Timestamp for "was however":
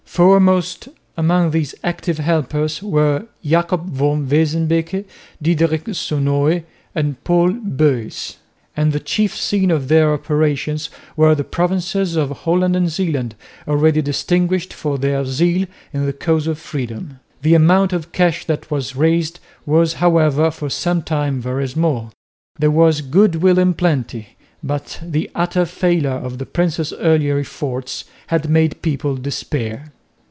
19.65-20.51